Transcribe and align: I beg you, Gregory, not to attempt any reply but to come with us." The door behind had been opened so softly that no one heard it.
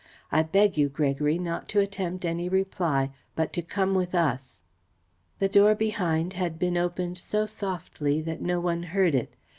I 0.31 0.41
beg 0.41 0.79
you, 0.79 0.89
Gregory, 0.89 1.37
not 1.37 1.69
to 1.69 1.79
attempt 1.79 2.25
any 2.25 2.49
reply 2.49 3.11
but 3.35 3.53
to 3.53 3.61
come 3.61 3.93
with 3.93 4.15
us." 4.15 4.63
The 5.37 5.47
door 5.47 5.75
behind 5.75 6.33
had 6.33 6.57
been 6.57 6.75
opened 6.75 7.19
so 7.19 7.45
softly 7.45 8.19
that 8.21 8.41
no 8.41 8.59
one 8.59 8.81
heard 8.97 9.13
it. 9.13 9.35